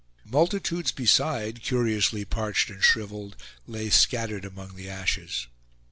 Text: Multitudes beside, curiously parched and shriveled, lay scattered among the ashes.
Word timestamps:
Multitudes 0.25 0.91
beside, 0.91 1.61
curiously 1.61 2.25
parched 2.25 2.71
and 2.71 2.83
shriveled, 2.83 3.35
lay 3.67 3.91
scattered 3.91 4.45
among 4.45 4.75
the 4.75 4.89
ashes. 4.89 5.45